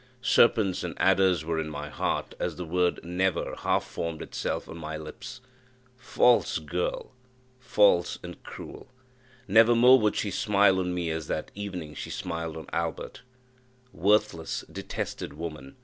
Serpents 0.23 0.83
and 0.83 0.95
adders 0.99 1.45
were 1.45 1.59
in 1.59 1.69
my 1.69 1.87
heart 1.87 2.33
as 2.39 2.55
the 2.55 2.65
word 2.65 2.99
"Never!" 3.05 3.53
half 3.57 3.83
formed 3.83 4.23
itself 4.23 4.67
on 4.67 4.75
my 4.75 4.97
lips. 4.97 5.41
False 5.95 6.57
girl! 6.57 7.11
false 7.59 8.17
and 8.23 8.41
cruel! 8.41 8.87
Never 9.47 9.75
more 9.75 9.99
would 9.99 10.15
she 10.15 10.31
smile 10.31 10.79
on 10.79 10.91
me 10.95 11.11
as 11.11 11.27
that 11.27 11.51
evening 11.53 11.93
she 11.93 12.09
smiled 12.09 12.57
on 12.57 12.65
Albert. 12.73 13.21
Worthless, 13.93 14.65
detested 14.71 15.33
woman! 15.33 15.75